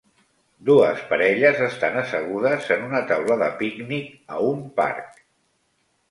[0.67, 5.21] Dues parelles estan assegudes en una taula de pícnic a un parc.